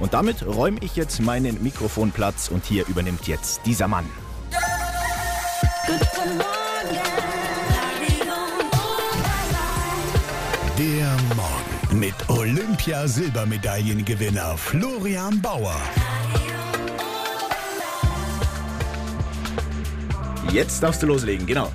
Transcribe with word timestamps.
Und 0.00 0.14
damit 0.14 0.46
räume 0.46 0.78
ich 0.80 0.96
jetzt 0.96 1.20
meinen 1.20 1.62
Mikrofonplatz 1.62 2.48
und 2.48 2.64
hier 2.64 2.86
übernimmt 2.88 3.26
jetzt 3.26 3.60
dieser 3.64 3.88
Mann. 3.88 4.06
Der 10.78 11.16
Morgen 11.36 11.98
mit 12.00 12.14
Olympia-Silbermedaillengewinner 12.28 14.56
Florian 14.56 15.40
Bauer. 15.40 15.76
Jetzt 20.50 20.82
darfst 20.82 21.00
du 21.02 21.06
loslegen, 21.06 21.46
genau. 21.46 21.70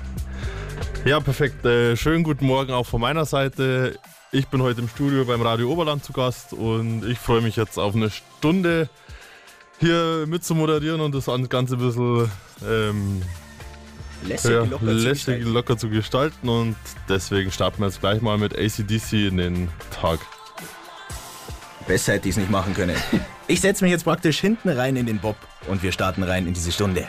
Ja, 1.04 1.20
perfekt. 1.20 1.64
Äh, 1.64 1.96
schönen 1.96 2.24
guten 2.24 2.46
Morgen 2.46 2.72
auch 2.72 2.86
von 2.86 3.00
meiner 3.00 3.24
Seite. 3.24 3.98
Ich 4.32 4.46
bin 4.46 4.62
heute 4.62 4.80
im 4.80 4.88
Studio 4.88 5.24
beim 5.24 5.42
Radio 5.42 5.72
Oberland 5.72 6.04
zu 6.04 6.12
Gast 6.12 6.52
und 6.52 7.04
ich 7.04 7.18
freue 7.18 7.40
mich 7.40 7.56
jetzt 7.56 7.78
auf 7.78 7.96
eine 7.96 8.10
Stunde 8.10 8.88
hier 9.80 10.24
mit 10.28 10.44
zu 10.44 10.54
moderieren 10.54 11.00
und 11.00 11.12
das 11.16 11.26
Ganze 11.48 11.74
ein 11.74 11.80
bisschen 11.80 12.30
ähm, 12.64 13.22
Lässig, 14.24 14.52
ja, 14.52 14.62
locker 14.62 14.78
zu 14.78 14.92
lässig 14.92 15.10
gestalten. 15.10 15.52
locker 15.52 15.76
zu 15.78 15.88
gestalten 15.88 16.48
und 16.48 16.76
deswegen 17.08 17.50
starten 17.50 17.80
wir 17.80 17.86
jetzt 17.86 17.98
gleich 17.98 18.20
mal 18.20 18.38
mit 18.38 18.56
ACDC 18.56 19.12
in 19.14 19.38
den 19.38 19.68
Tag. 19.90 20.20
Besser 21.88 22.12
hätte 22.12 22.28
ich 22.28 22.34
es 22.34 22.38
nicht 22.38 22.50
machen 22.50 22.72
können. 22.74 22.96
Ich 23.48 23.60
setze 23.62 23.82
mich 23.82 23.90
jetzt 23.90 24.04
praktisch 24.04 24.38
hinten 24.38 24.68
rein 24.68 24.94
in 24.94 25.06
den 25.06 25.18
Bob 25.18 25.34
und 25.66 25.82
wir 25.82 25.90
starten 25.90 26.22
rein 26.22 26.46
in 26.46 26.54
diese 26.54 26.70
Stunde. 26.70 27.08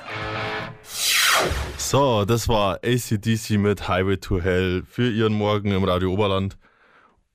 So, 1.77 2.25
das 2.25 2.47
war 2.47 2.79
ACDC 2.83 3.59
mit 3.59 3.87
Highway 3.87 4.17
to 4.17 4.41
Hell 4.41 4.81
für 4.89 5.07
Ihren 5.07 5.33
Morgen 5.33 5.71
im 5.71 5.83
Radio 5.83 6.11
Oberland. 6.11 6.57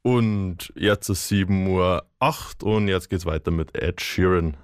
Und 0.06 0.72
jetzt 0.76 1.08
ist 1.08 1.28
7.08 1.32 2.62
Uhr 2.62 2.76
und 2.76 2.86
jetzt 2.86 3.10
geht's 3.10 3.26
weiter 3.26 3.50
mit 3.50 3.74
Ed 3.74 4.00
Sheeran. 4.00 4.56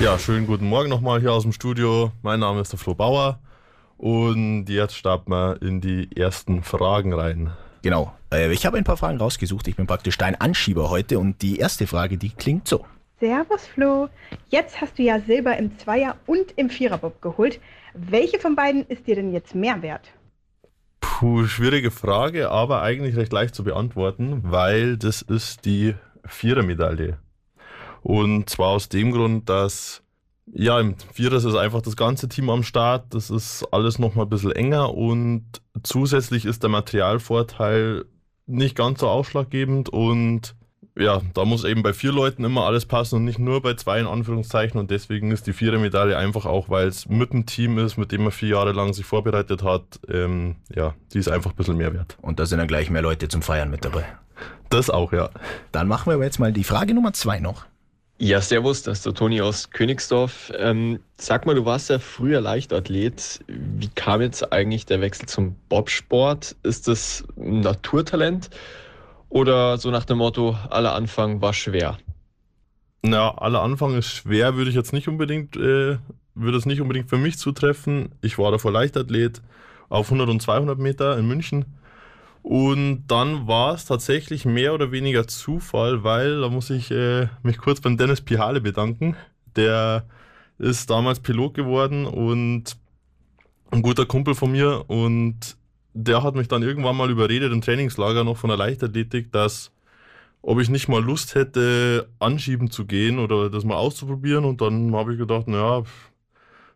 Ja, 0.00 0.18
schönen 0.18 0.46
guten 0.46 0.66
Morgen 0.66 0.90
nochmal 0.90 1.18
hier 1.18 1.32
aus 1.32 1.44
dem 1.44 1.52
Studio. 1.52 2.12
Mein 2.20 2.40
Name 2.40 2.60
ist 2.60 2.70
der 2.70 2.78
Flo 2.78 2.94
Bauer 2.94 3.40
und 3.96 4.66
jetzt 4.66 4.94
starten 4.94 5.30
wir 5.32 5.62
in 5.62 5.80
die 5.80 6.14
ersten 6.14 6.62
Fragen 6.62 7.14
rein. 7.14 7.52
Genau. 7.80 8.12
Äh, 8.30 8.52
ich 8.52 8.66
habe 8.66 8.76
ein 8.76 8.84
paar 8.84 8.98
Fragen 8.98 9.16
rausgesucht. 9.16 9.66
Ich 9.66 9.76
bin 9.76 9.86
praktisch 9.86 10.18
dein 10.18 10.38
Anschieber 10.38 10.90
heute 10.90 11.18
und 11.18 11.40
die 11.40 11.56
erste 11.56 11.86
Frage, 11.86 12.18
die 12.18 12.28
klingt 12.28 12.68
so. 12.68 12.84
Servus 13.18 13.66
Flo. 13.66 14.10
Jetzt 14.50 14.78
hast 14.82 14.98
du 14.98 15.02
ja 15.02 15.20
Silber 15.20 15.56
im 15.56 15.78
Zweier- 15.78 16.16
und 16.26 16.52
im 16.56 16.68
Viererbob 16.68 17.22
geholt. 17.22 17.60
Welche 17.94 18.38
von 18.38 18.56
beiden 18.56 18.84
ist 18.88 19.06
dir 19.06 19.14
denn 19.14 19.32
jetzt 19.32 19.54
mehr 19.54 19.80
wert? 19.80 20.12
Puh, 21.00 21.46
schwierige 21.46 21.90
Frage, 21.90 22.50
aber 22.50 22.82
eigentlich 22.82 23.16
recht 23.16 23.32
leicht 23.32 23.54
zu 23.54 23.64
beantworten, 23.64 24.42
weil 24.44 24.96
das 24.96 25.22
ist 25.22 25.64
die 25.64 25.94
Vierer-Medaille. 26.24 27.18
Und 28.02 28.48
zwar 28.48 28.68
aus 28.68 28.88
dem 28.88 29.12
Grund, 29.12 29.48
dass 29.48 30.02
ja, 30.52 30.80
im 30.80 30.96
Vierer 31.12 31.36
ist 31.36 31.54
einfach 31.54 31.82
das 31.82 31.96
ganze 31.96 32.28
Team 32.28 32.50
am 32.50 32.62
Start. 32.62 33.14
Das 33.14 33.30
ist 33.30 33.64
alles 33.70 33.98
nochmal 33.98 34.26
ein 34.26 34.30
bisschen 34.30 34.52
enger 34.52 34.94
und 34.94 35.44
zusätzlich 35.82 36.44
ist 36.44 36.62
der 36.62 36.70
Materialvorteil 36.70 38.04
nicht 38.46 38.76
ganz 38.76 39.00
so 39.00 39.08
ausschlaggebend 39.08 39.88
und 39.90 40.56
ja, 40.96 41.20
da 41.34 41.44
muss 41.44 41.64
eben 41.64 41.82
bei 41.82 41.92
vier 41.92 42.12
Leuten 42.12 42.44
immer 42.44 42.66
alles 42.66 42.86
passen 42.86 43.16
und 43.16 43.24
nicht 43.24 43.38
nur 43.38 43.62
bei 43.62 43.74
zwei 43.74 44.00
in 44.00 44.06
Anführungszeichen 44.06 44.78
und 44.78 44.90
deswegen 44.90 45.30
ist 45.30 45.46
die 45.46 45.52
Vierer-Medaille 45.52 46.16
einfach 46.16 46.46
auch, 46.46 46.68
weil 46.68 46.88
es 46.88 47.08
mit 47.08 47.32
dem 47.32 47.46
Team 47.46 47.78
ist, 47.78 47.96
mit 47.96 48.12
dem 48.12 48.22
man 48.22 48.32
vier 48.32 48.50
Jahre 48.50 48.72
lang 48.72 48.92
sich 48.92 49.06
vorbereitet 49.06 49.62
hat, 49.62 50.00
ähm, 50.08 50.56
ja, 50.74 50.94
die 51.12 51.18
ist 51.18 51.28
einfach 51.28 51.52
ein 51.52 51.56
bisschen 51.56 51.76
mehr 51.76 51.94
wert. 51.94 52.16
Und 52.20 52.40
da 52.40 52.46
sind 52.46 52.58
dann 52.58 52.68
gleich 52.68 52.90
mehr 52.90 53.02
Leute 53.02 53.28
zum 53.28 53.42
Feiern 53.42 53.70
mit 53.70 53.84
dabei. 53.84 54.04
Das 54.68 54.90
auch, 54.90 55.12
ja. 55.12 55.30
Dann 55.72 55.88
machen 55.88 56.06
wir 56.06 56.14
aber 56.14 56.24
jetzt 56.24 56.38
mal 56.38 56.52
die 56.52 56.64
Frage 56.64 56.94
Nummer 56.94 57.12
zwei 57.12 57.40
noch. 57.40 57.66
Ja, 58.22 58.42
servus, 58.42 58.82
das 58.82 58.98
ist 58.98 59.06
der 59.06 59.14
Toni 59.14 59.40
aus 59.40 59.70
Königsdorf. 59.70 60.52
Ähm, 60.58 61.00
sag 61.16 61.46
mal, 61.46 61.54
du 61.54 61.64
warst 61.64 61.88
ja 61.88 61.98
früher 61.98 62.42
Leichtathlet. 62.42 63.40
Wie 63.46 63.88
kam 63.94 64.20
jetzt 64.20 64.52
eigentlich 64.52 64.84
der 64.84 65.00
Wechsel 65.00 65.26
zum 65.26 65.56
Bobsport? 65.70 66.54
Ist 66.62 66.86
das 66.86 67.24
ein 67.38 67.60
Naturtalent 67.60 68.50
oder 69.30 69.78
so 69.78 69.90
nach 69.90 70.04
dem 70.04 70.18
Motto, 70.18 70.56
aller 70.68 70.94
Anfang 70.94 71.40
war 71.40 71.54
schwer? 71.54 71.96
Na, 73.02 73.30
aller 73.30 73.62
Anfang 73.62 73.96
ist 73.96 74.08
schwer, 74.08 74.56
würde 74.56 74.68
ich 74.68 74.76
jetzt 74.76 74.92
nicht 74.92 75.08
unbedingt, 75.08 75.56
äh, 75.56 75.96
würde 76.34 76.58
es 76.58 76.66
nicht 76.66 76.82
unbedingt 76.82 77.08
für 77.08 77.16
mich 77.16 77.38
zutreffen. 77.38 78.10
Ich 78.20 78.38
war 78.38 78.50
davor 78.50 78.72
Leichtathlet 78.72 79.40
auf 79.88 80.06
100 80.06 80.28
und 80.28 80.42
200 80.42 80.78
Meter 80.78 81.16
in 81.16 81.26
München. 81.26 81.64
Und 82.42 83.06
dann 83.06 83.46
war 83.46 83.74
es 83.74 83.84
tatsächlich 83.84 84.44
mehr 84.44 84.74
oder 84.74 84.92
weniger 84.92 85.26
Zufall, 85.26 86.04
weil 86.04 86.40
da 86.40 86.48
muss 86.48 86.70
ich 86.70 86.90
äh, 86.90 87.28
mich 87.42 87.58
kurz 87.58 87.80
beim 87.80 87.96
Dennis 87.96 88.20
Pihale 88.20 88.60
bedanken. 88.60 89.16
Der 89.56 90.04
ist 90.58 90.90
damals 90.90 91.20
Pilot 91.20 91.54
geworden 91.54 92.06
und 92.06 92.76
ein 93.70 93.82
guter 93.82 94.06
Kumpel 94.06 94.34
von 94.34 94.52
mir 94.52 94.84
und 94.88 95.56
der 95.92 96.22
hat 96.22 96.34
mich 96.34 96.48
dann 96.48 96.62
irgendwann 96.62 96.96
mal 96.96 97.10
überredet 97.10 97.52
im 97.52 97.60
Trainingslager 97.60 98.24
noch 98.24 98.36
von 98.36 98.48
der 98.48 98.56
Leichtathletik, 98.56 99.32
dass 99.32 99.72
ob 100.42 100.60
ich 100.60 100.70
nicht 100.70 100.88
mal 100.88 101.02
Lust 101.02 101.34
hätte, 101.34 102.08
anschieben 102.18 102.70
zu 102.70 102.86
gehen 102.86 103.18
oder 103.18 103.50
das 103.50 103.64
mal 103.64 103.76
auszuprobieren. 103.76 104.44
Und 104.44 104.60
dann 104.60 104.94
habe 104.94 105.12
ich 105.12 105.18
gedacht, 105.18 105.48
naja, 105.48 105.82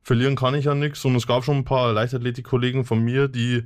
verlieren 0.03 0.37
kann 0.37 0.55
ich 0.55 0.67
ja 0.67 0.75
nichts. 0.75 1.05
Und 1.05 1.17
es 1.17 1.27
gab 1.27 1.45
schon 1.45 1.59
ein 1.59 1.65
paar 1.65 1.93
Leichtathletik-Kollegen 1.93 2.85
von 2.85 3.03
mir, 3.03 3.29
die 3.29 3.65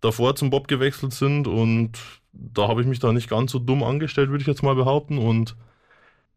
davor 0.00 0.34
zum 0.34 0.50
Bob 0.50 0.66
gewechselt 0.68 1.12
sind. 1.12 1.46
Und 1.46 1.92
da 2.32 2.68
habe 2.68 2.80
ich 2.80 2.88
mich 2.88 2.98
da 2.98 3.12
nicht 3.12 3.30
ganz 3.30 3.52
so 3.52 3.58
dumm 3.58 3.84
angestellt, 3.84 4.30
würde 4.30 4.42
ich 4.42 4.48
jetzt 4.48 4.64
mal 4.64 4.74
behaupten. 4.74 5.18
Und 5.18 5.56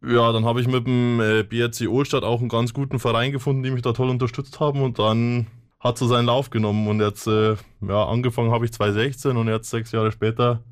ja, 0.06 0.32
dann 0.32 0.44
habe 0.44 0.60
ich 0.60 0.68
mit 0.68 0.86
dem 0.86 1.20
äh, 1.20 1.42
BRC 1.42 1.88
Ohlstadt 1.88 2.22
auch 2.22 2.40
einen 2.40 2.48
ganz 2.48 2.72
guten 2.72 3.00
Verein 3.00 3.32
gefunden, 3.32 3.62
die 3.64 3.70
mich 3.70 3.82
da 3.82 3.92
toll 3.92 4.08
unterstützt 4.08 4.60
haben. 4.60 4.82
Und 4.82 5.00
dann 5.00 5.48
hat 5.80 5.98
so 5.98 6.06
seinen 6.06 6.26
Lauf 6.26 6.50
genommen. 6.50 6.86
Und 6.86 7.00
jetzt, 7.00 7.26
äh, 7.26 7.56
ja, 7.80 8.04
angefangen 8.06 8.52
habe 8.52 8.66
ich 8.66 8.72
2016 8.72 9.36
und 9.36 9.48
jetzt 9.48 9.70
sechs 9.70 9.92
Jahre 9.92 10.12
später, 10.12 10.62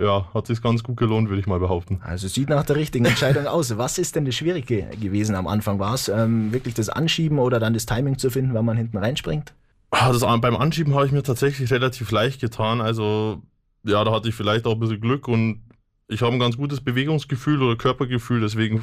ja, 0.00 0.26
hat 0.32 0.46
sich 0.46 0.62
ganz 0.62 0.82
gut 0.82 0.96
gelohnt, 0.96 1.28
würde 1.28 1.40
ich 1.40 1.46
mal 1.46 1.60
behaupten. 1.60 2.00
Also 2.02 2.26
sieht 2.26 2.48
nach 2.48 2.64
der 2.64 2.76
richtigen 2.76 3.04
Entscheidung 3.04 3.46
aus. 3.46 3.76
Was 3.76 3.98
ist 3.98 4.16
denn 4.16 4.24
das 4.24 4.34
Schwierige 4.34 4.88
gewesen 5.00 5.36
am 5.36 5.46
Anfang? 5.46 5.78
War 5.78 5.94
es 5.94 6.08
ähm, 6.08 6.52
wirklich 6.52 6.74
das 6.74 6.88
Anschieben 6.88 7.38
oder 7.38 7.60
dann 7.60 7.74
das 7.74 7.86
Timing 7.86 8.18
zu 8.18 8.30
finden, 8.30 8.54
wenn 8.54 8.64
man 8.64 8.76
hinten 8.76 8.96
reinspringt? 8.96 9.54
Ah, 9.90 10.10
Das, 10.10 10.22
beim 10.22 10.56
Anschieben 10.56 10.94
habe 10.94 11.06
ich 11.06 11.12
mir 11.12 11.22
tatsächlich 11.22 11.70
relativ 11.70 12.10
leicht 12.10 12.40
getan. 12.40 12.80
Also, 12.80 13.42
ja, 13.84 14.02
da 14.02 14.12
hatte 14.12 14.30
ich 14.30 14.34
vielleicht 14.34 14.66
auch 14.66 14.72
ein 14.72 14.80
bisschen 14.80 15.00
Glück 15.00 15.28
und 15.28 15.62
ich 16.08 16.22
habe 16.22 16.32
ein 16.32 16.40
ganz 16.40 16.56
gutes 16.56 16.80
Bewegungsgefühl 16.80 17.62
oder 17.62 17.76
Körpergefühl, 17.76 18.40
deswegen 18.40 18.82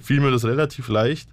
fiel 0.00 0.20
mir 0.20 0.30
das 0.30 0.44
relativ 0.44 0.88
leicht. 0.88 1.30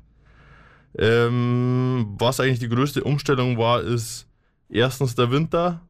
Ähm, 0.98 2.16
was 2.18 2.40
eigentlich 2.40 2.60
die 2.60 2.70
größte 2.70 3.04
Umstellung 3.04 3.58
war, 3.58 3.82
ist 3.82 4.28
erstens 4.70 5.16
der 5.16 5.32
Winter 5.32 5.82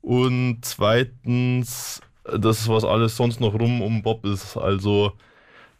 und 0.00 0.58
zweitens 0.62 2.00
das, 2.24 2.68
was 2.68 2.84
alles 2.84 3.16
sonst 3.16 3.40
noch 3.40 3.54
rum 3.54 3.82
um 3.82 4.02
Bob 4.02 4.24
ist. 4.24 4.56
Also, 4.56 5.12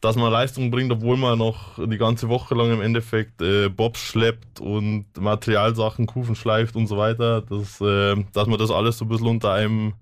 dass 0.01 0.17
man 0.17 0.33
Leistung 0.33 0.71
bringt, 0.71 0.93
obwohl 0.93 1.17
man 1.17 1.39
noch 1.39 1.79
die 1.79 1.97
ganze 1.97 2.29
Woche 2.29 2.55
lang 2.55 2.73
im 2.73 2.81
Endeffekt 2.81 3.41
äh, 3.41 3.69
Bobs 3.69 4.01
schleppt 4.01 4.61
und 4.61 5.07
Materialsachen, 5.19 6.07
Kufen 6.07 6.35
schleift 6.35 6.77
und 6.77 6.87
so 6.87 6.97
weiter, 6.97 7.43
dass, 7.43 7.81
äh, 7.81 8.17
dass 8.33 8.47
man 8.47 8.59
das 8.59 8.71
alles 8.71 8.99
so 8.99 9.05
ein 9.05 9.09
bisschen 9.09 9.29
unter 9.29 9.53
einem 9.53 9.95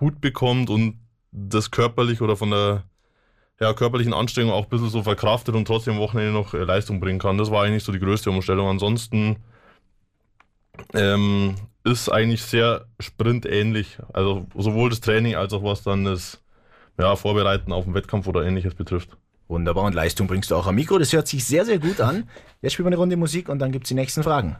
Hut 0.00 0.20
bekommt 0.20 0.70
und 0.70 0.98
das 1.30 1.70
körperlich 1.70 2.20
oder 2.20 2.36
von 2.36 2.50
der 2.50 2.84
ja, 3.60 3.72
körperlichen 3.72 4.14
Anstrengung 4.14 4.52
auch 4.52 4.64
ein 4.64 4.70
bisschen 4.70 4.90
so 4.90 5.02
verkraftet 5.02 5.54
und 5.54 5.66
trotzdem 5.66 5.94
am 5.94 6.00
Wochenende 6.00 6.32
noch 6.32 6.54
äh, 6.54 6.64
Leistung 6.64 7.00
bringen 7.00 7.18
kann. 7.18 7.38
Das 7.38 7.50
war 7.50 7.64
eigentlich 7.64 7.84
so 7.84 7.92
die 7.92 8.00
größte 8.00 8.30
Umstellung. 8.30 8.68
Ansonsten 8.68 9.36
ähm, 10.92 11.54
ist 11.84 12.08
eigentlich 12.08 12.42
sehr 12.42 12.86
sprintähnlich. 12.98 13.98
Also 14.12 14.46
sowohl 14.56 14.90
das 14.90 15.00
Training 15.00 15.36
als 15.36 15.52
auch 15.52 15.62
was 15.62 15.82
dann 15.82 16.04
das 16.04 16.40
ja, 16.98 17.14
Vorbereiten 17.16 17.72
auf 17.72 17.84
den 17.84 17.94
Wettkampf 17.94 18.26
oder 18.26 18.44
ähnliches 18.44 18.74
betrifft. 18.74 19.16
Wunderbar 19.46 19.84
und 19.84 19.94
Leistung 19.94 20.26
bringst 20.26 20.50
du 20.50 20.56
auch 20.56 20.66
am 20.66 20.74
Mikro. 20.74 20.98
Das 20.98 21.12
hört 21.12 21.28
sich 21.28 21.44
sehr, 21.44 21.64
sehr 21.64 21.78
gut 21.78 22.00
an. 22.00 22.28
Jetzt 22.62 22.72
spielen 22.72 22.86
wir 22.86 22.90
eine 22.90 22.96
Runde 22.96 23.16
Musik 23.16 23.48
und 23.48 23.58
dann 23.58 23.72
gibt's 23.72 23.88
die 23.88 23.94
nächsten 23.94 24.22
Fragen. 24.22 24.56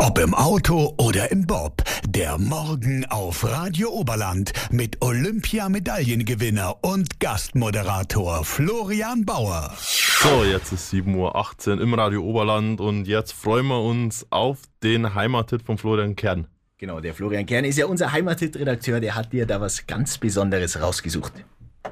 Ob 0.00 0.18
im 0.20 0.32
Auto 0.32 0.94
oder 0.96 1.32
im 1.32 1.44
Bob, 1.44 1.82
der 2.06 2.38
Morgen 2.38 3.04
auf 3.06 3.44
Radio 3.44 3.90
Oberland 3.90 4.52
mit 4.70 5.02
Olympia-Medaillengewinner 5.02 6.76
und 6.82 7.18
Gastmoderator 7.18 8.44
Florian 8.44 9.24
Bauer. 9.24 9.74
So, 9.76 10.44
jetzt 10.44 10.72
ist 10.72 10.92
7.18 10.92 11.76
Uhr 11.76 11.80
im 11.80 11.94
Radio 11.94 12.22
Oberland 12.22 12.80
und 12.80 13.08
jetzt 13.08 13.32
freuen 13.32 13.66
wir 13.66 13.82
uns 13.82 14.24
auf 14.30 14.58
den 14.84 15.16
Heimattipp 15.16 15.66
von 15.66 15.78
Florian 15.78 16.14
Kern. 16.14 16.46
Genau, 16.78 17.00
der 17.00 17.12
Florian 17.12 17.44
Kern 17.44 17.64
ist 17.64 17.76
ja 17.76 17.86
unser 17.86 18.12
Heimathit-Redakteur. 18.12 19.00
Der 19.00 19.16
hat 19.16 19.32
dir 19.32 19.46
da 19.46 19.60
was 19.60 19.88
ganz 19.88 20.16
Besonderes 20.16 20.80
rausgesucht. 20.80 21.32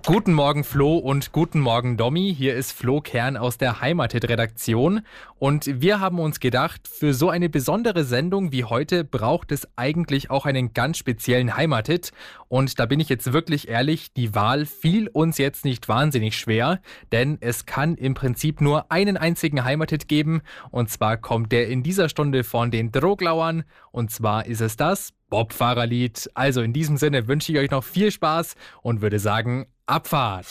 Guten 0.06 0.34
Morgen 0.34 0.62
Flo 0.62 0.98
und 0.98 1.32
guten 1.32 1.58
Morgen 1.58 1.96
Domi. 1.96 2.32
Hier 2.32 2.54
ist 2.54 2.70
Flo 2.70 3.00
Kern 3.00 3.36
aus 3.36 3.58
der 3.58 3.80
Heimatet-Redaktion. 3.80 5.00
Und 5.40 5.82
wir 5.82 5.98
haben 5.98 6.20
uns 6.20 6.38
gedacht, 6.38 6.86
für 6.86 7.12
so 7.12 7.28
eine 7.28 7.48
besondere 7.48 8.04
Sendung 8.04 8.52
wie 8.52 8.62
heute 8.62 9.02
braucht 9.02 9.50
es 9.50 9.66
eigentlich 9.74 10.30
auch 10.30 10.46
einen 10.46 10.72
ganz 10.72 10.98
speziellen 10.98 11.56
Heimatet. 11.56 12.12
Und 12.46 12.78
da 12.78 12.86
bin 12.86 13.00
ich 13.00 13.08
jetzt 13.08 13.32
wirklich 13.32 13.66
ehrlich, 13.66 14.12
die 14.12 14.32
Wahl 14.32 14.64
fiel 14.64 15.08
uns 15.08 15.38
jetzt 15.38 15.64
nicht 15.64 15.88
wahnsinnig 15.88 16.38
schwer, 16.38 16.80
denn 17.10 17.38
es 17.40 17.66
kann 17.66 17.96
im 17.96 18.14
Prinzip 18.14 18.60
nur 18.60 18.92
einen 18.92 19.16
einzigen 19.16 19.64
Heimatet 19.64 20.06
geben. 20.06 20.42
Und 20.70 20.88
zwar 20.88 21.16
kommt 21.16 21.50
der 21.50 21.66
in 21.66 21.82
dieser 21.82 22.08
Stunde 22.08 22.44
von 22.44 22.70
den 22.70 22.92
Droglauern. 22.92 23.64
Und 23.90 24.12
zwar 24.12 24.46
ist 24.46 24.60
es 24.60 24.76
das 24.76 25.14
Bobfahrerlied. 25.30 26.30
Also 26.34 26.62
in 26.62 26.72
diesem 26.72 26.96
Sinne 26.96 27.26
wünsche 27.26 27.50
ich 27.50 27.58
euch 27.58 27.72
noch 27.72 27.82
viel 27.82 28.12
Spaß 28.12 28.54
und 28.82 29.02
würde 29.02 29.18
sagen, 29.18 29.66
Abfahrt. 29.86 30.46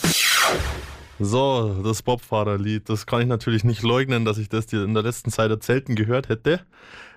So, 1.18 1.82
das 1.84 2.02
Bobfahrerlied, 2.02 2.88
das 2.88 3.04
kann 3.04 3.20
ich 3.20 3.26
natürlich 3.26 3.64
nicht 3.64 3.82
leugnen, 3.82 4.24
dass 4.24 4.38
ich 4.38 4.48
das 4.48 4.66
dir 4.66 4.82
in 4.82 4.94
der 4.94 5.02
letzten 5.02 5.30
Zeit 5.30 5.62
selten 5.62 5.94
gehört 5.94 6.30
hätte. 6.30 6.60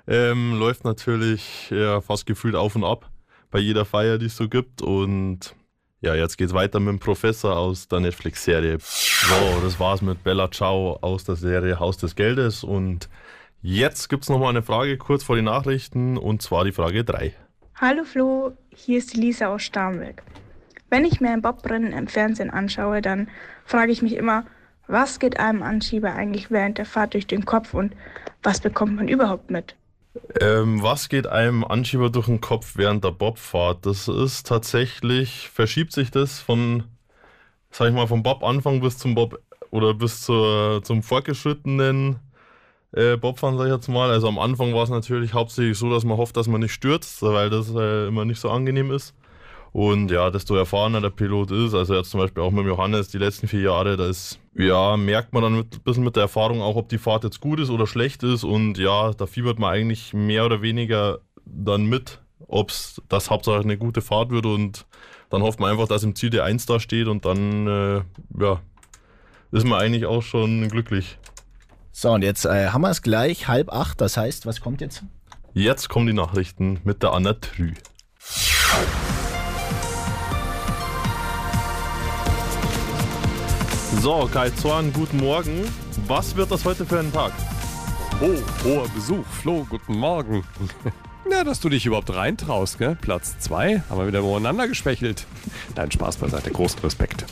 Ähm, 0.05 0.59
läuft 0.59 0.83
natürlich 0.83 1.69
ja, 1.69 2.01
fast 2.01 2.25
gefühlt 2.25 2.55
auf 2.55 2.75
und 2.75 2.83
ab 2.83 3.09
bei 3.51 3.59
jeder 3.59 3.85
Feier, 3.85 4.17
die 4.17 4.25
es 4.25 4.35
so 4.35 4.49
gibt. 4.49 4.81
Und 4.81 5.55
ja, 6.01 6.13
jetzt 6.13 6.37
geht's 6.37 6.53
weiter 6.53 6.81
mit 6.81 6.89
dem 6.89 6.99
Professor 6.99 7.55
aus 7.55 7.87
der 7.87 8.01
Netflix-Serie. 8.01 8.79
So, 8.81 9.61
das 9.63 9.79
war's 9.79 10.01
mit 10.01 10.21
Bella 10.21 10.51
Ciao 10.51 10.97
aus 11.01 11.23
der 11.23 11.35
Serie 11.35 11.79
Haus 11.79 11.97
des 11.97 12.15
Geldes. 12.15 12.65
Und 12.65 13.07
jetzt 13.61 14.09
gibt's 14.09 14.27
nochmal 14.27 14.49
eine 14.49 14.61
Frage 14.63 14.97
kurz 14.97 15.23
vor 15.23 15.37
den 15.37 15.45
Nachrichten 15.45 16.17
und 16.17 16.41
zwar 16.41 16.65
die 16.65 16.73
Frage 16.73 17.05
3. 17.05 17.33
Hallo 17.75 18.03
Flo, 18.03 18.57
hier 18.75 18.97
ist 18.97 19.13
die 19.13 19.21
Lisa 19.21 19.47
aus 19.47 19.63
Starnberg. 19.63 20.21
Wenn 20.89 21.05
ich 21.05 21.21
mir 21.21 21.31
ein 21.31 21.41
Bobrennen 21.41 21.93
im 21.93 22.07
Fernsehen 22.07 22.49
anschaue, 22.49 23.01
dann 23.01 23.27
frage 23.65 23.91
ich 23.91 24.01
mich 24.01 24.15
immer, 24.15 24.45
was 24.87 25.19
geht 25.19 25.39
einem 25.39 25.61
Anschieber 25.61 26.13
eigentlich 26.13 26.49
während 26.49 26.77
der 26.79 26.85
Fahrt 26.85 27.13
durch 27.13 27.27
den 27.27 27.45
Kopf 27.45 27.73
und 27.73 27.93
was 28.41 28.59
bekommt 28.59 28.95
man 28.95 29.07
überhaupt 29.07 29.51
mit? 29.51 29.75
Ähm, 30.41 30.81
was 30.81 31.09
geht 31.09 31.27
einem 31.27 31.63
Anschieber 31.63 32.09
durch 32.09 32.25
den 32.25 32.41
Kopf 32.41 32.73
während 32.75 33.03
der 33.03 33.11
Bobfahrt? 33.11 33.85
Das 33.85 34.07
ist 34.07 34.47
tatsächlich, 34.47 35.49
verschiebt 35.49 35.93
sich 35.93 36.09
das 36.09 36.39
von, 36.39 36.85
sag 37.69 37.89
ich 37.89 37.93
mal, 37.93 38.07
vom 38.07 38.23
Bob-Anfang 38.23 38.81
bis 38.81 38.97
zum 38.97 39.13
Bob 39.13 39.39
oder 39.69 39.93
bis 39.93 40.21
zur, 40.23 40.81
zum 40.83 41.03
fortgeschrittenen 41.03 42.19
äh, 42.93 43.17
Bobfahren, 43.17 43.57
sag 43.57 43.67
ich 43.67 43.73
jetzt 43.73 43.87
mal. 43.87 44.09
Also 44.09 44.27
am 44.27 44.39
Anfang 44.39 44.73
war 44.73 44.83
es 44.83 44.89
natürlich 44.89 45.33
hauptsächlich 45.33 45.77
so, 45.77 45.91
dass 45.91 46.03
man 46.03 46.17
hofft, 46.17 46.35
dass 46.37 46.47
man 46.47 46.61
nicht 46.61 46.73
stürzt, 46.73 47.21
weil 47.21 47.51
das 47.51 47.69
äh, 47.75 48.07
immer 48.07 48.25
nicht 48.25 48.39
so 48.39 48.49
angenehm 48.49 48.91
ist. 48.91 49.13
Und 49.71 50.09
ja, 50.09 50.31
desto 50.31 50.55
erfahrener 50.55 51.01
der 51.01 51.11
Pilot 51.11 51.51
ist, 51.51 51.73
also 51.73 51.95
jetzt 51.95 52.09
zum 52.09 52.19
Beispiel 52.19 52.41
auch 52.41 52.51
mit 52.51 52.65
Johannes 52.65 53.09
die 53.09 53.19
letzten 53.19 53.47
vier 53.47 53.61
Jahre, 53.61 53.97
da 53.97 54.07
ist, 54.07 54.39
ja, 54.55 54.97
merkt 54.97 55.33
man 55.33 55.43
dann 55.43 55.57
mit, 55.57 55.75
ein 55.75 55.81
bisschen 55.83 56.03
mit 56.03 56.15
der 56.15 56.23
Erfahrung 56.23 56.61
auch, 56.61 56.75
ob 56.75 56.89
die 56.89 56.97
Fahrt 56.97 57.23
jetzt 57.23 57.39
gut 57.39 57.59
ist 57.59 57.69
oder 57.69 57.85
schlecht 57.85 58.23
ist. 58.23 58.43
Und 58.43 58.77
ja, 58.77 59.11
da 59.13 59.27
fiebert 59.27 59.59
man 59.59 59.71
eigentlich 59.71 60.13
mehr 60.13 60.45
oder 60.45 60.61
weniger 60.61 61.19
dann 61.45 61.85
mit, 61.85 62.19
ob 62.47 62.71
es 62.71 63.01
das 63.09 63.29
Hauptsache 63.29 63.59
eine 63.59 63.77
gute 63.77 64.01
Fahrt 64.01 64.31
wird. 64.31 64.45
Und 64.45 64.85
dann 65.29 65.43
hofft 65.43 65.59
man 65.59 65.71
einfach, 65.71 65.87
dass 65.87 66.03
im 66.03 66.15
Ziel 66.15 66.31
der 66.31 66.45
1 66.45 66.65
da 66.65 66.79
steht 66.79 67.07
und 67.07 67.25
dann, 67.25 67.67
äh, 67.67 68.01
ja, 68.39 68.59
ist 69.51 69.65
man 69.65 69.79
eigentlich 69.79 70.05
auch 70.05 70.21
schon 70.21 70.67
glücklich. 70.69 71.17
So, 71.91 72.11
und 72.11 72.23
jetzt 72.23 72.45
äh, 72.45 72.69
haben 72.69 72.81
wir 72.81 72.89
es 72.89 73.01
gleich, 73.01 73.47
halb 73.47 73.71
acht. 73.71 74.01
Das 74.01 74.17
heißt, 74.17 74.45
was 74.45 74.61
kommt 74.61 74.81
jetzt? 74.81 75.03
Jetzt 75.53 75.89
kommen 75.89 76.07
die 76.07 76.13
Nachrichten 76.13 76.79
mit 76.83 77.03
der 77.03 77.13
Anna 77.13 77.33
Trü. 77.33 77.73
So, 83.97 84.29
Kai 84.31 84.49
Zorn, 84.51 84.93
guten 84.93 85.17
Morgen. 85.17 85.65
Was 86.07 86.35
wird 86.35 86.51
das 86.51 86.63
heute 86.63 86.85
für 86.85 86.99
ein 86.99 87.11
Tag? 87.11 87.33
Oh, 88.21 88.37
hoher 88.63 88.87
Besuch. 88.95 89.25
Flo, 89.41 89.65
guten 89.69 89.97
Morgen. 89.97 90.43
Na, 91.29 91.43
dass 91.43 91.59
du 91.59 91.69
dich 91.69 91.85
überhaupt 91.85 92.13
reintraust, 92.15 92.79
gell? 92.79 92.97
Platz 92.99 93.37
2, 93.37 93.83
haben 93.87 93.99
wir 93.99 94.07
wieder 94.07 94.19
übereinander 94.19 94.67
geschwächelt. 94.67 95.27
Dein 95.75 95.91
Spaß 95.91 96.17
beiseite, 96.17 96.49
großen 96.49 96.79
Respekt. 96.79 97.23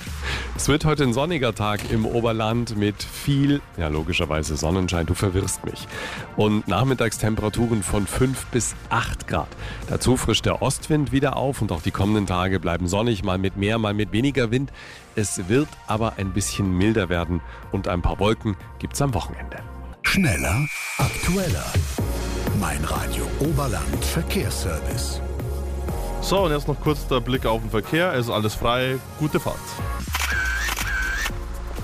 Es 0.55 0.67
wird 0.67 0.85
heute 0.85 1.03
ein 1.03 1.13
sonniger 1.13 1.55
Tag 1.55 1.89
im 1.89 2.05
Oberland 2.05 2.77
mit 2.77 3.01
viel, 3.01 3.59
ja 3.75 3.87
logischerweise 3.87 4.55
Sonnenschein, 4.55 5.07
du 5.07 5.15
verwirrst 5.15 5.65
mich. 5.65 5.87
Und 6.35 6.67
Nachmittagstemperaturen 6.67 7.81
von 7.81 8.05
5 8.05 8.45
bis 8.47 8.75
8 8.89 9.27
Grad. 9.27 9.49
Dazu 9.89 10.15
frischt 10.15 10.45
der 10.45 10.61
Ostwind 10.61 11.11
wieder 11.11 11.35
auf 11.35 11.63
und 11.63 11.71
auch 11.71 11.81
die 11.81 11.91
kommenden 11.91 12.27
Tage 12.27 12.59
bleiben 12.59 12.87
sonnig, 12.87 13.23
mal 13.23 13.39
mit 13.39 13.57
mehr, 13.57 13.79
mal 13.79 13.95
mit 13.95 14.11
weniger 14.11 14.51
Wind. 14.51 14.71
Es 15.15 15.49
wird 15.49 15.69
aber 15.87 16.13
ein 16.17 16.33
bisschen 16.33 16.77
milder 16.77 17.09
werden 17.09 17.41
und 17.71 17.87
ein 17.87 18.03
paar 18.03 18.19
Wolken 18.19 18.57
gibt's 18.77 19.01
am 19.01 19.15
Wochenende. 19.15 19.57
Schneller, 20.03 20.67
aktueller. 20.99 21.65
Mein 22.59 22.83
Radio 22.85 23.25
Oberland 23.39 24.03
Verkehrsservice. 24.03 25.21
So, 26.21 26.45
und 26.45 26.51
jetzt 26.51 26.67
noch 26.67 26.79
kurz 26.79 27.07
der 27.07 27.19
Blick 27.19 27.45
auf 27.45 27.61
den 27.61 27.69
Verkehr. 27.69 28.13
Es 28.13 28.25
ist 28.25 28.31
alles 28.31 28.55
frei. 28.55 28.97
Gute 29.19 29.39
Fahrt. 29.39 29.57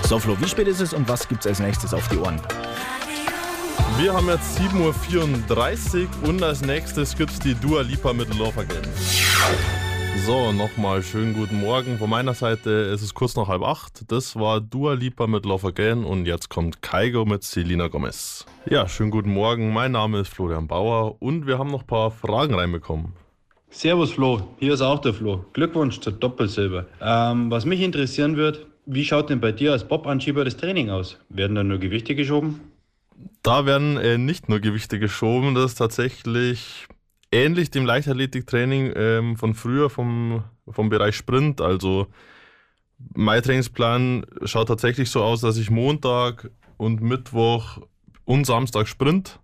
So, 0.08 0.20
Flo, 0.20 0.40
wie 0.40 0.48
spät 0.48 0.68
ist 0.68 0.82
es 0.82 0.94
und 0.94 1.10
was 1.10 1.28
gibt's 1.28 1.48
als 1.48 1.60
nächstes 1.60 1.92
auf 1.92 2.08
die 2.10 2.18
Ohren? 2.18 2.40
Wir 3.98 4.14
haben 4.14 4.28
jetzt 4.28 4.60
7.34 4.60 6.06
Uhr 6.22 6.30
und 6.30 6.44
als 6.44 6.62
nächstes 6.62 7.18
gibt's 7.18 7.40
die 7.40 7.56
Dua 7.56 7.82
Lipa 7.82 8.14
mit 8.14 8.30
Love 8.38 8.60
Again. 8.60 8.84
So, 10.28 10.52
nochmal 10.52 11.02
schönen 11.02 11.34
guten 11.34 11.60
Morgen. 11.60 11.98
Von 11.98 12.12
meiner 12.12 12.36
Seite 12.36 12.70
ist 12.70 13.02
es 13.02 13.16
kurz 13.16 13.36
nach 13.36 13.48
halb 13.48 13.64
acht. 13.64 14.12
Das 14.12 14.36
war 14.36 14.62
Dua 14.62 14.94
Lipa 14.94 15.26
mit 15.26 15.44
Love 15.44 15.70
Again 15.70 16.04
und 16.04 16.28
jetzt 16.28 16.50
kommt 16.50 16.84
Kaigo 16.84 17.26
mit 17.26 17.44
Selina 17.44 17.88
Gomez. 17.88 18.46
Ja, 18.70 18.88
schönen 18.88 19.10
guten 19.10 19.34
Morgen. 19.34 19.74
Mein 19.74 19.94
Name 19.94 20.20
ist 20.20 20.30
Florian 20.32 20.68
Bauer 20.68 21.20
und 21.20 21.48
wir 21.48 21.58
haben 21.58 21.72
noch 21.72 21.82
ein 21.82 21.88
paar 21.88 22.12
Fragen 22.12 22.54
reinbekommen. 22.54 23.14
Servus 23.72 24.12
Flo, 24.12 24.50
hier 24.60 24.76
ist 24.76 24.82
auch 24.82 25.00
der 25.00 25.16
Flo. 25.16 25.46
Glückwunsch 25.54 26.00
zur 26.00 26.14
Doppelsilber. 26.14 26.86
Ähm, 27.02 27.50
was 27.50 27.66
mich 27.66 27.82
interessieren 27.82 28.38
wird, 28.38 28.68
wie 28.86 29.06
schaut 29.06 29.30
denn 29.30 29.40
bei 29.42 29.52
dir 29.52 29.72
als 29.72 29.88
Bob-Anschieber 29.88 30.46
das 30.46 30.58
Training 30.58 30.90
aus? 30.90 31.20
Werden 31.30 31.56
da 31.56 31.64
nur 31.64 31.80
Gewichte 31.80 32.16
geschoben? 32.16 32.62
Da 33.44 33.66
werden 33.66 33.98
äh, 33.98 34.18
nicht 34.18 34.50
nur 34.50 34.60
Gewichte 34.60 35.00
geschoben, 35.00 35.56
das 35.56 35.72
ist 35.72 35.76
tatsächlich 35.76 36.88
ähnlich 37.32 37.72
dem 37.72 37.86
Leichtathletiktraining 37.86 38.94
ähm, 38.96 39.38
von 39.38 39.54
früher 39.54 39.90
vom, 39.90 40.44
vom 40.68 40.90
Bereich 40.90 41.16
Sprint. 41.16 41.62
Also 41.62 42.08
mein 43.14 43.42
Trainingsplan 43.42 44.26
schaut 44.44 44.68
tatsächlich 44.68 45.10
so 45.10 45.22
aus, 45.22 45.42
dass 45.42 45.58
ich 45.58 45.70
Montag 45.70 46.50
und 46.78 47.02
Mittwoch 47.02 47.80
und 48.26 48.46
Samstag 48.46 48.88
Sprint. 48.88 49.40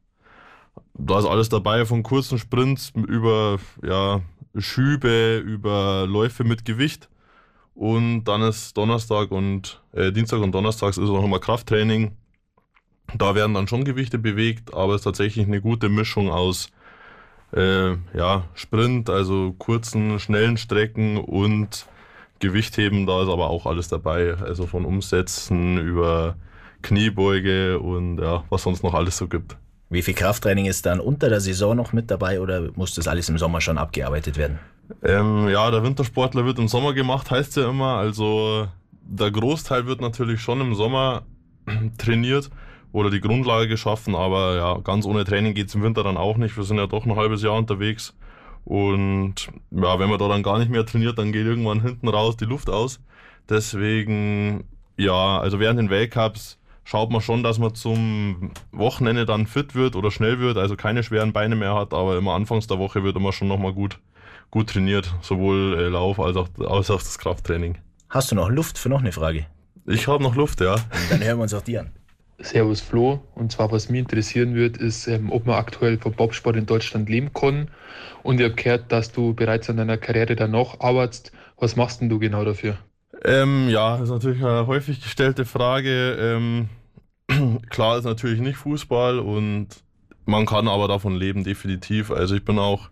Da 0.93 1.19
ist 1.19 1.25
alles 1.25 1.49
dabei, 1.49 1.85
von 1.85 2.03
kurzen 2.03 2.37
Sprints 2.37 2.93
über 2.95 3.59
ja, 3.83 4.21
Schübe, 4.57 5.37
über 5.37 6.05
Läufe 6.07 6.43
mit 6.43 6.65
Gewicht. 6.65 7.09
Und 7.73 8.25
dann 8.25 8.41
ist 8.41 8.77
Donnerstag 8.77 9.31
und 9.31 9.81
äh, 9.93 10.11
Dienstag 10.11 10.39
und 10.41 10.51
Donnerstags 10.51 10.97
ist 10.97 11.09
auch 11.09 11.21
nochmal 11.21 11.39
Krafttraining. 11.39 12.11
Da 13.17 13.35
werden 13.35 13.53
dann 13.53 13.67
schon 13.67 13.83
Gewichte 13.83 14.19
bewegt, 14.19 14.73
aber 14.73 14.93
es 14.93 15.01
ist 15.01 15.05
tatsächlich 15.05 15.45
eine 15.45 15.61
gute 15.61 15.89
Mischung 15.89 16.29
aus 16.29 16.69
äh, 17.53 17.91
ja, 18.13 18.45
Sprint, 18.53 19.09
also 19.09 19.53
kurzen, 19.57 20.19
schnellen 20.19 20.57
Strecken 20.57 21.17
und 21.17 21.85
Gewichtheben. 22.39 23.05
Da 23.05 23.23
ist 23.23 23.29
aber 23.29 23.49
auch 23.49 23.65
alles 23.65 23.87
dabei. 23.87 24.35
Also 24.35 24.65
von 24.67 24.85
Umsetzen 24.85 25.77
über 25.77 26.35
Kniebeuge 26.81 27.79
und 27.79 28.19
ja, 28.19 28.43
was 28.49 28.63
sonst 28.63 28.83
noch 28.83 28.93
alles 28.93 29.17
so 29.17 29.27
gibt. 29.27 29.57
Wie 29.89 30.01
viel 30.01 30.13
Krafttraining 30.13 30.65
ist 30.65 30.85
dann 30.85 30.99
unter 30.99 31.29
der 31.29 31.41
Saison 31.41 31.75
noch 31.75 31.91
mit 31.91 32.09
dabei 32.09 32.39
oder 32.39 32.69
muss 32.75 32.93
das 32.93 33.07
alles 33.07 33.27
im 33.27 33.37
Sommer 33.37 33.59
schon 33.59 33.77
abgearbeitet 33.77 34.37
werden? 34.37 34.59
Ähm, 35.03 35.47
ja, 35.49 35.71
der 35.71 35.83
Wintersportler 35.83 36.45
wird 36.45 36.59
im 36.59 36.67
Sommer 36.67 36.93
gemacht, 36.93 37.31
heißt 37.31 37.57
ja 37.57 37.69
immer. 37.69 37.95
Also 37.97 38.67
der 39.03 39.31
Großteil 39.31 39.85
wird 39.85 40.01
natürlich 40.01 40.41
schon 40.41 40.61
im 40.61 40.75
Sommer 40.75 41.23
trainiert 41.97 42.49
oder 42.91 43.09
die 43.09 43.21
Grundlage 43.21 43.67
geschaffen, 43.67 44.15
aber 44.15 44.55
ja, 44.55 44.77
ganz 44.79 45.05
ohne 45.05 45.23
Training 45.23 45.53
geht 45.53 45.67
es 45.69 45.75
im 45.75 45.83
Winter 45.83 46.03
dann 46.03 46.17
auch 46.17 46.37
nicht. 46.37 46.57
Wir 46.57 46.63
sind 46.63 46.77
ja 46.77 46.87
doch 46.87 47.05
ein 47.05 47.15
halbes 47.15 47.41
Jahr 47.41 47.55
unterwegs. 47.55 48.13
Und 48.65 49.47
ja, 49.71 49.99
wenn 49.99 50.09
man 50.09 50.19
da 50.19 50.27
dann 50.27 50.43
gar 50.43 50.59
nicht 50.59 50.69
mehr 50.69 50.85
trainiert, 50.85 51.17
dann 51.17 51.31
geht 51.31 51.45
irgendwann 51.45 51.81
hinten 51.81 52.07
raus 52.07 52.37
die 52.37 52.45
Luft 52.45 52.69
aus. 52.69 52.99
Deswegen, 53.49 54.65
ja, 54.97 55.39
also 55.39 55.59
während 55.59 55.79
den 55.79 55.89
Weltcups 55.89 56.59
schaut 56.83 57.11
man 57.11 57.21
schon, 57.21 57.43
dass 57.43 57.59
man 57.59 57.73
zum 57.73 58.51
Wochenende 58.71 59.25
dann 59.25 59.47
fit 59.47 59.75
wird 59.75 59.95
oder 59.95 60.11
schnell 60.11 60.39
wird, 60.39 60.57
also 60.57 60.75
keine 60.75 61.03
schweren 61.03 61.33
Beine 61.33 61.55
mehr 61.55 61.73
hat, 61.73 61.93
aber 61.93 62.17
immer 62.17 62.33
anfangs 62.33 62.67
der 62.67 62.79
Woche 62.79 63.03
wird 63.03 63.15
immer 63.15 63.33
schon 63.33 63.47
nochmal 63.47 63.73
gut, 63.73 63.99
gut 64.49 64.69
trainiert, 64.69 65.13
sowohl 65.21 65.77
äh, 65.79 65.87
Lauf 65.87 66.19
als 66.19 66.37
auch, 66.37 66.49
als 66.59 66.89
auch 66.89 66.99
das 66.99 67.17
Krafttraining. 67.17 67.77
Hast 68.09 68.31
du 68.31 68.35
noch 68.35 68.49
Luft 68.49 68.77
für 68.77 68.89
noch 68.89 68.99
eine 68.99 69.11
Frage? 69.11 69.45
Ich 69.87 70.07
habe 70.07 70.21
noch 70.21 70.35
Luft, 70.35 70.61
ja. 70.61 70.75
Dann 71.09 71.23
hören 71.23 71.37
wir 71.37 71.43
uns 71.43 71.53
auch 71.53 71.61
die 71.61 71.77
an. 71.77 71.91
Servus 72.39 72.81
Flo. 72.81 73.21
Und 73.35 73.51
zwar, 73.51 73.71
was 73.71 73.89
mich 73.89 73.99
interessieren 73.99 74.55
wird, 74.55 74.77
ist, 74.77 75.07
ähm, 75.07 75.31
ob 75.31 75.45
man 75.45 75.55
aktuell 75.55 75.97
vom 75.97 76.13
Bobsport 76.13 76.55
in 76.55 76.65
Deutschland 76.65 77.09
leben 77.09 77.33
kann. 77.33 77.69
Und 78.23 78.39
ich 78.39 78.45
habe 78.45 78.55
gehört, 78.55 78.91
dass 78.91 79.11
du 79.11 79.33
bereits 79.33 79.69
an 79.69 79.77
deiner 79.77 79.97
Karriere 79.97 80.35
danach 80.35 80.79
arbeitest. 80.79 81.31
Was 81.57 81.75
machst 81.75 82.01
denn 82.01 82.09
du 82.09 82.19
genau 82.19 82.43
dafür? 82.43 82.77
Ähm, 83.23 83.69
ja, 83.69 83.97
das 83.97 84.09
ist 84.09 84.13
natürlich 84.13 84.43
eine 84.43 84.67
häufig 84.67 85.01
gestellte 85.01 85.45
Frage. 85.45 86.15
Ähm, 86.19 86.69
klar 87.69 87.97
ist 87.97 88.05
natürlich 88.05 88.39
nicht 88.39 88.57
Fußball 88.57 89.19
und 89.19 89.67
man 90.25 90.45
kann 90.45 90.67
aber 90.67 90.87
davon 90.87 91.15
leben, 91.15 91.43
definitiv. 91.43 92.11
Also 92.11 92.35
ich 92.35 92.45
bin 92.45 92.57
auch 92.57 92.89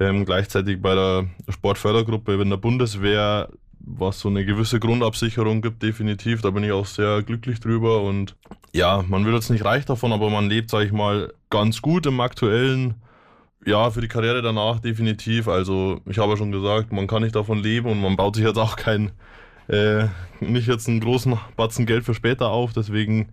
ähm, 0.00 0.24
gleichzeitig 0.24 0.80
bei 0.80 0.94
der 0.94 1.26
Sportfördergruppe 1.48 2.34
in 2.34 2.50
der 2.50 2.56
Bundeswehr, 2.56 3.48
was 3.80 4.20
so 4.20 4.28
eine 4.28 4.44
gewisse 4.44 4.80
Grundabsicherung 4.80 5.62
gibt, 5.62 5.82
definitiv. 5.82 6.42
Da 6.42 6.50
bin 6.50 6.64
ich 6.64 6.72
auch 6.72 6.86
sehr 6.86 7.22
glücklich 7.22 7.60
drüber 7.60 8.02
und 8.02 8.34
ja, 8.72 9.04
man 9.08 9.24
wird 9.24 9.34
jetzt 9.34 9.50
nicht 9.50 9.64
reich 9.64 9.86
davon, 9.86 10.12
aber 10.12 10.28
man 10.28 10.48
lebt, 10.48 10.70
sag 10.70 10.84
ich 10.84 10.92
mal, 10.92 11.32
ganz 11.50 11.80
gut 11.80 12.06
im 12.06 12.20
aktuellen. 12.20 12.94
Ja, 13.64 13.90
für 13.90 14.00
die 14.00 14.08
Karriere 14.08 14.42
danach 14.42 14.80
definitiv. 14.80 15.48
Also 15.48 16.00
ich 16.04 16.18
habe 16.18 16.32
ja 16.32 16.36
schon 16.36 16.52
gesagt, 16.52 16.92
man 16.92 17.06
kann 17.06 17.22
nicht 17.22 17.34
davon 17.34 17.58
leben 17.58 17.88
und 17.90 18.00
man 18.00 18.16
baut 18.16 18.36
sich 18.36 18.44
jetzt 18.44 18.58
auch 18.58 18.76
kein 18.76 19.12
äh, 19.68 20.06
nicht 20.40 20.68
jetzt 20.68 20.88
einen 20.88 21.00
großen 21.00 21.38
Batzen 21.56 21.86
Geld 21.86 22.04
für 22.04 22.14
später 22.14 22.50
auf. 22.50 22.72
Deswegen, 22.72 23.32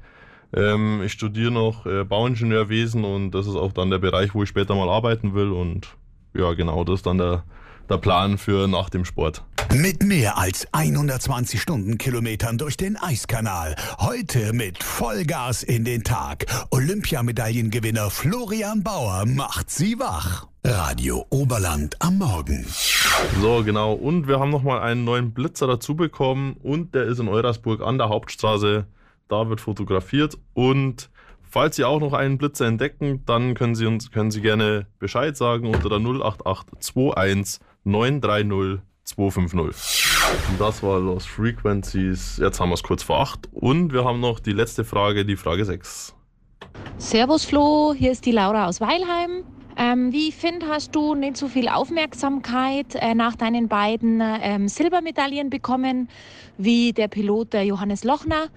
ähm, 0.55 1.01
ich 1.03 1.12
studiere 1.12 1.51
noch 1.51 1.86
äh, 1.86 2.03
Bauingenieurwesen 2.03 3.03
und 3.03 3.31
das 3.31 3.48
ist 3.48 3.55
auch 3.55 3.74
dann 3.74 3.89
der 3.89 4.00
Bereich, 4.00 4.33
wo 4.33 4.43
ich 4.43 4.50
später 4.50 4.75
mal 4.75 4.89
arbeiten 4.89 5.33
will. 5.33 5.51
Und 5.51 5.95
ja, 6.34 6.54
genau, 6.54 6.84
das 6.84 6.96
ist 6.96 7.06
dann 7.06 7.18
der, 7.18 7.44
der 7.90 7.98
Plan 7.98 8.38
für 8.38 8.68
nach 8.68 8.90
dem 8.90 9.06
Sport. 9.06 9.44
Mit 9.74 10.04
mehr 10.04 10.38
als 10.38 10.68
120 10.72 11.60
Stundenkilometern 11.60 12.58
durch 12.58 12.78
den 12.78 12.96
Eiskanal. 12.96 13.75
Heute 14.00 14.54
mit 14.54 14.84
Vollgas 14.84 15.63
in 15.63 15.84
den 15.84 16.04
Tag. 16.04 16.46
Olympiamedaillengewinner 16.70 18.12
Florian 18.12 18.84
Bauer 18.84 19.25
macht 19.25 19.72
sie 19.72 19.98
wach. 19.98 20.48
Radio 20.63 21.25
Oberland 21.30 21.96
am 22.00 22.20
Morgen. 22.20 22.66
So, 23.42 23.63
genau. 23.63 23.94
Und 23.94 24.28
wir 24.28 24.40
haben 24.40 24.52
nochmal 24.52 24.82
einen 24.82 25.04
neuen 25.04 25.34
Blitzer 25.34 25.68
dazu 25.68 25.96
bekommen 25.96 26.56
und 26.62 26.94
der 26.94 27.06
ist 27.06 27.20
in 27.20 27.28
Eurasburg 27.28 27.82
an 27.82 27.98
der 27.98 28.10
Hauptstraße. 28.10 28.86
Da 29.28 29.50
wird 29.50 29.60
fotografiert 29.60 30.38
und 30.54 31.10
falls 31.53 31.75
Sie 31.75 31.83
auch 31.83 32.00
noch 32.00 32.13
einen 32.13 32.39
Blitzer 32.39 32.65
entdecken, 32.65 33.22
dann 33.27 33.53
können 33.53 33.75
Sie 33.75 33.86
uns 33.86 34.10
können 34.10 34.31
Sie 34.31 34.41
gerne 34.41 34.88
Bescheid 34.98 35.38
sagen 35.38 35.67
unter 35.67 35.88
der 35.88 36.00
088 36.00 37.15
21 37.15 37.62
930 37.83 38.81
250. 39.03 40.10
Und 40.50 40.60
das 40.60 40.81
war 40.81 41.00
Lost 41.00 41.27
Frequencies. 41.27 42.38
Jetzt 42.38 42.60
haben 42.60 42.69
wir 42.69 42.74
es 42.74 42.81
kurz 42.81 43.03
vor 43.03 43.19
8 43.19 43.50
und 43.51 43.93
wir 43.93 44.03
haben 44.03 44.19
noch 44.19 44.39
die 44.39 44.53
letzte 44.53 44.83
Frage, 44.83 45.25
die 45.25 45.36
Frage 45.36 45.63
6. 45.63 46.15
Servus 46.98 47.45
Flo, 47.45 47.93
hier 47.95 48.12
ist 48.12 48.25
die 48.25 48.31
Laura 48.31 48.67
aus 48.67 48.81
Weilheim. 48.81 49.43
Ähm, 49.77 50.12
wie 50.12 50.30
ich 50.30 50.36
finde, 50.36 50.68
hast 50.68 50.96
du 50.96 51.15
nicht 51.15 51.38
so 51.38 51.48
viel 51.48 51.68
Aufmerksamkeit 51.68 52.96
äh, 52.96 53.15
nach 53.15 53.36
deinen 53.36 53.68
beiden 53.68 54.22
ähm, 54.22 54.68
Silbermedaillen 54.68 55.50
bekommen 55.50 56.10
wie 56.58 56.94
der 56.94 57.08
Pilot 57.08 57.53
der 57.53 57.65
Johannes 57.65 58.03
Lochner. 58.03 58.50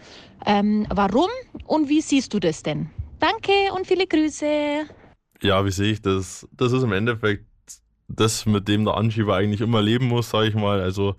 Ähm, 0.45 0.87
warum 0.91 1.29
und 1.67 1.89
wie 1.89 2.01
siehst 2.01 2.35
du 2.35 2.41
das 2.41 2.63
denn? 2.63 2.91
Danke 3.19 3.53
und 3.75 3.87
viele 3.87 4.07
Grüße. 4.07 4.85
Ja, 5.43 5.65
wie 5.65 5.71
sehe 5.71 5.93
ich 5.93 6.03
das? 6.03 6.47
Das 6.53 6.73
ist 6.73 6.83
im 6.83 6.93
Endeffekt 6.93 7.47
das, 8.09 8.47
mit 8.47 8.69
dem 8.69 8.85
der 8.85 8.97
Anschieber 8.97 9.37
eigentlich 9.37 9.61
immer 9.61 9.83
leben 9.83 10.07
muss, 10.09 10.31
sage 10.31 10.49
ich 10.49 10.55
mal. 10.55 10.81
Also 10.81 11.17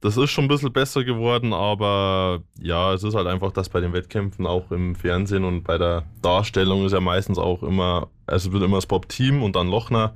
das 0.00 0.16
ist 0.16 0.30
schon 0.30 0.44
ein 0.46 0.48
bisschen 0.48 0.72
besser 0.72 1.04
geworden, 1.04 1.52
aber 1.52 2.42
ja, 2.58 2.94
es 2.94 3.04
ist 3.04 3.14
halt 3.14 3.26
einfach, 3.26 3.52
dass 3.52 3.68
bei 3.68 3.80
den 3.80 3.92
Wettkämpfen 3.92 4.46
auch 4.46 4.70
im 4.70 4.94
Fernsehen 4.94 5.44
und 5.44 5.62
bei 5.62 5.76
der 5.76 6.04
Darstellung 6.22 6.86
ist 6.86 6.92
ja 6.92 7.00
meistens 7.00 7.38
auch 7.38 7.62
immer, 7.62 8.08
es 8.30 8.50
wird 8.50 8.62
immer 8.62 8.76
das 8.76 8.86
Pop-Team 8.86 9.42
und 9.42 9.56
dann 9.56 9.68
Lochner 9.68 10.14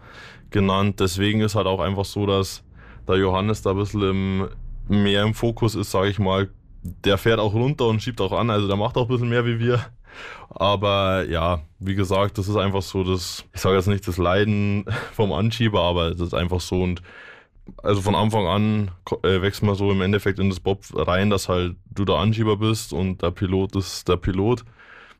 genannt. 0.50 1.00
Deswegen 1.00 1.40
ist 1.40 1.54
halt 1.54 1.66
auch 1.66 1.80
einfach 1.80 2.04
so, 2.04 2.26
dass 2.26 2.62
der 3.08 3.16
Johannes 3.16 3.62
da 3.62 3.70
ein 3.70 3.76
bisschen 3.76 4.02
im, 4.02 4.48
mehr 4.88 5.22
im 5.22 5.34
Fokus 5.34 5.74
ist, 5.74 5.90
sage 5.90 6.08
ich 6.08 6.18
mal. 6.18 6.48
Der 6.82 7.18
fährt 7.18 7.40
auch 7.40 7.54
runter 7.54 7.86
und 7.86 8.02
schiebt 8.02 8.20
auch 8.20 8.32
an, 8.32 8.50
also 8.50 8.66
der 8.66 8.76
macht 8.76 8.96
auch 8.96 9.02
ein 9.02 9.08
bisschen 9.08 9.28
mehr 9.28 9.46
wie 9.46 9.58
wir. 9.58 9.80
Aber 10.50 11.24
ja, 11.28 11.62
wie 11.78 11.94
gesagt, 11.94 12.38
das 12.38 12.48
ist 12.48 12.56
einfach 12.56 12.82
so 12.82 13.02
das, 13.04 13.44
ich 13.52 13.60
sage 13.60 13.76
jetzt 13.76 13.88
nicht 13.88 14.06
das 14.06 14.18
Leiden 14.18 14.84
vom 15.12 15.32
Anschieber, 15.32 15.82
aber 15.82 16.08
es 16.08 16.20
ist 16.20 16.34
einfach 16.34 16.60
so 16.60 16.82
und 16.82 17.02
also 17.82 18.02
von 18.02 18.14
Anfang 18.14 18.46
an 18.46 18.90
äh, 19.22 19.40
wächst 19.40 19.62
man 19.62 19.74
so 19.74 19.90
im 19.90 20.02
Endeffekt 20.02 20.38
in 20.38 20.50
das 20.50 20.60
Bob 20.60 20.84
rein, 20.92 21.30
dass 21.30 21.48
halt 21.48 21.76
du 21.90 22.04
der 22.04 22.16
Anschieber 22.16 22.58
bist 22.58 22.92
und 22.92 23.22
der 23.22 23.30
Pilot 23.30 23.76
ist 23.76 24.06
der 24.06 24.18
Pilot. 24.18 24.64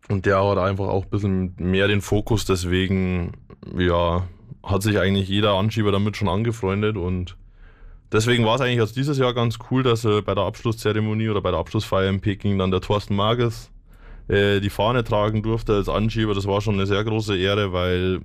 Und 0.08 0.26
der 0.26 0.44
hat 0.44 0.58
einfach 0.58 0.86
auch 0.86 1.04
ein 1.04 1.10
bisschen 1.10 1.54
mehr 1.58 1.88
den 1.88 2.02
Fokus, 2.02 2.44
deswegen, 2.44 3.32
ja, 3.76 4.26
hat 4.62 4.82
sich 4.82 4.98
eigentlich 4.98 5.28
jeder 5.28 5.54
Anschieber 5.54 5.92
damit 5.92 6.16
schon 6.16 6.28
angefreundet 6.28 6.96
und 6.96 7.36
deswegen 8.12 8.44
war 8.44 8.54
es 8.56 8.60
eigentlich 8.60 8.78
jetzt 8.78 8.96
dieses 8.96 9.18
Jahr 9.18 9.34
ganz 9.34 9.58
cool, 9.70 9.82
dass 9.82 10.04
äh, 10.04 10.22
bei 10.22 10.34
der 10.34 10.44
Abschlusszeremonie 10.44 11.28
oder 11.28 11.42
bei 11.42 11.50
der 11.50 11.60
Abschlussfeier 11.60 12.08
in 12.08 12.20
Peking 12.20 12.58
dann 12.58 12.70
der 12.70 12.80
Thorsten 12.80 13.14
Mages 13.14 13.70
äh, 14.28 14.60
die 14.60 14.70
Fahne 14.70 15.04
tragen 15.04 15.42
durfte 15.42 15.74
als 15.74 15.88
Anschieber. 15.88 16.34
Das 16.34 16.46
war 16.46 16.60
schon 16.60 16.74
eine 16.74 16.86
sehr 16.86 17.04
große 17.04 17.36
Ehre, 17.36 17.72
weil 17.72 18.20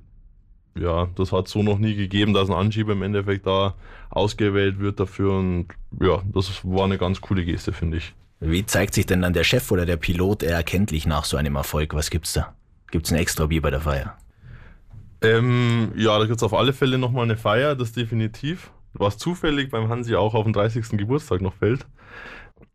ja, 0.77 1.07
das 1.15 1.31
hat 1.31 1.47
so 1.47 1.63
noch 1.63 1.77
nie 1.77 1.95
gegeben, 1.95 2.33
dass 2.33 2.49
ein 2.49 2.55
Anschieber 2.55 2.93
im 2.93 3.01
Endeffekt 3.01 3.47
da 3.47 3.75
ausgewählt 4.09 4.79
wird 4.79 4.99
dafür. 4.99 5.33
Und 5.33 5.67
ja, 5.99 6.21
das 6.31 6.63
war 6.63 6.85
eine 6.85 6.97
ganz 6.97 7.19
coole 7.21 7.43
Geste, 7.43 7.73
finde 7.73 7.97
ich. 7.97 8.13
Wie 8.39 8.65
zeigt 8.65 8.93
sich 8.93 9.05
denn 9.05 9.21
dann 9.21 9.33
der 9.33 9.43
Chef 9.43 9.69
oder 9.71 9.85
der 9.85 9.97
Pilot 9.97 10.43
erkenntlich 10.43 11.05
nach 11.05 11.25
so 11.25 11.35
einem 11.35 11.55
Erfolg? 11.55 11.93
Was 11.93 12.09
gibt's 12.09 12.33
da? 12.33 12.53
Gibt's 12.91 13.11
ein 13.11 13.17
extra 13.17 13.45
Bier 13.47 13.61
bei 13.61 13.69
der 13.69 13.81
Feier? 13.81 14.17
Ähm, 15.21 15.91
ja, 15.95 16.17
da 16.17 16.25
gibt's 16.25 16.43
auf 16.43 16.53
alle 16.53 16.71
Fälle 16.71 16.97
nochmal 16.97 17.25
eine 17.25 17.35
Feier, 17.35 17.75
das 17.75 17.91
definitiv. 17.91 18.71
Was 18.93 19.17
zufällig 19.17 19.69
beim 19.69 19.89
Hansi 19.89 20.15
auch 20.15 20.33
auf 20.33 20.45
den 20.45 20.53
30. 20.53 20.97
Geburtstag 20.97 21.41
noch 21.41 21.53
fällt. 21.53 21.85